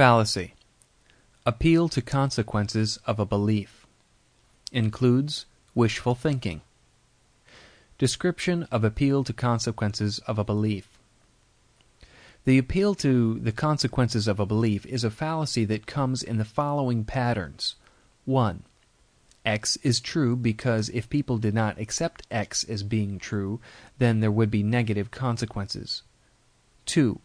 [0.00, 0.54] Fallacy
[1.44, 3.86] Appeal to consequences of a belief
[4.72, 6.62] includes wishful thinking.
[7.98, 10.88] Description of appeal to consequences of a belief.
[12.46, 16.46] The appeal to the consequences of a belief is a fallacy that comes in the
[16.46, 17.74] following patterns.
[18.24, 18.62] 1.
[19.44, 23.60] X is true because if people did not accept X as being true,
[23.98, 26.00] then there would be negative consequences.
[26.86, 27.20] 2.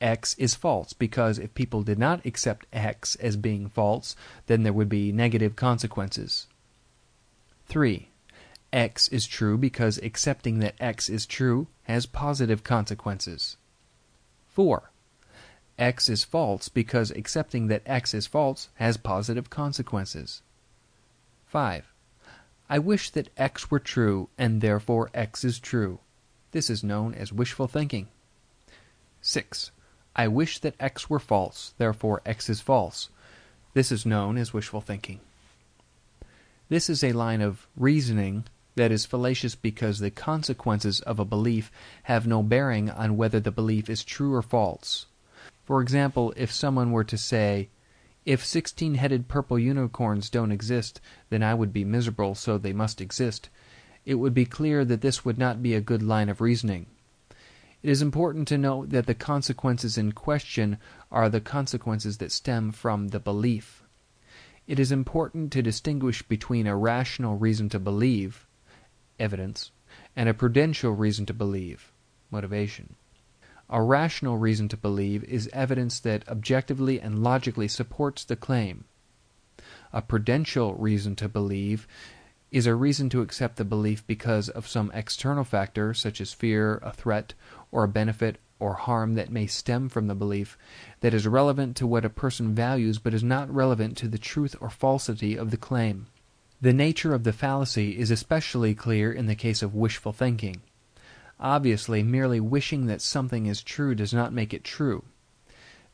[0.00, 4.14] X is false because if people did not accept X as being false,
[4.46, 6.46] then there would be negative consequences.
[7.66, 8.08] 3.
[8.72, 13.56] X is true because accepting that X is true has positive consequences.
[14.48, 14.90] 4.
[15.78, 20.42] X is false because accepting that X is false has positive consequences.
[21.46, 21.92] 5.
[22.68, 26.00] I wish that X were true and therefore X is true.
[26.52, 28.08] This is known as wishful thinking.
[29.20, 29.70] 6.
[30.18, 33.10] I wish that X were false, therefore X is false.
[33.74, 35.20] This is known as wishful thinking.
[36.70, 38.44] This is a line of reasoning
[38.76, 41.70] that is fallacious because the consequences of a belief
[42.04, 45.04] have no bearing on whether the belief is true or false.
[45.64, 47.68] For example, if someone were to say,
[48.24, 53.02] if 16 headed purple unicorns don't exist, then I would be miserable, so they must
[53.02, 53.50] exist,
[54.06, 56.86] it would be clear that this would not be a good line of reasoning.
[57.82, 60.78] It is important to note that the consequences in question
[61.10, 63.82] are the consequences that stem from the belief.
[64.66, 68.46] It is important to distinguish between a rational reason to believe,
[69.18, 69.70] evidence,
[70.16, 71.92] and a prudential reason to believe,
[72.30, 72.96] motivation.
[73.68, 78.84] A rational reason to believe is evidence that objectively and logically supports the claim.
[79.92, 81.86] A prudential reason to believe
[82.50, 86.78] is a reason to accept the belief because of some external factor, such as fear,
[86.82, 87.34] a threat,
[87.72, 90.56] or a benefit or harm that may stem from the belief,
[91.00, 94.56] that is relevant to what a person values but is not relevant to the truth
[94.60, 96.06] or falsity of the claim.
[96.60, 100.62] The nature of the fallacy is especially clear in the case of wishful thinking.
[101.38, 105.04] Obviously, merely wishing that something is true does not make it true.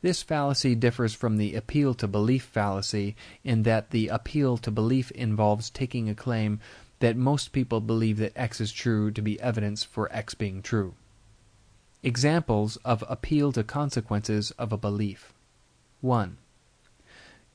[0.02, 3.14] This fallacy differs from the appeal to belief fallacy
[3.44, 6.58] in that the appeal to belief involves taking a claim
[6.98, 10.94] that most people believe that X is true to be evidence for X being true.
[12.02, 15.32] Examples of appeal to consequences of a belief
[16.00, 16.36] 1.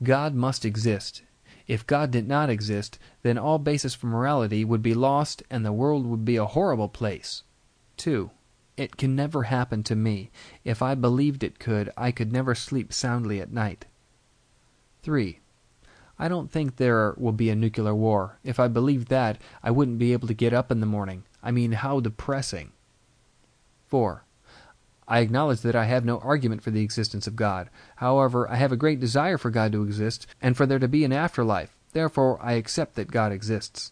[0.02, 1.22] God must exist.
[1.66, 5.72] If God did not exist, then all basis for morality would be lost and the
[5.72, 7.42] world would be a horrible place.
[7.98, 8.30] 2.
[8.78, 10.30] It can never happen to me.
[10.62, 13.86] If I believed it could, I could never sleep soundly at night.
[15.02, 15.40] 3.
[16.16, 18.38] I don't think there will be a nuclear war.
[18.44, 21.24] If I believed that, I wouldn't be able to get up in the morning.
[21.42, 22.70] I mean, how depressing.
[23.88, 24.22] 4.
[25.08, 27.70] I acknowledge that I have no argument for the existence of God.
[27.96, 31.04] However, I have a great desire for God to exist and for there to be
[31.04, 31.76] an afterlife.
[31.92, 33.90] Therefore, I accept that God exists.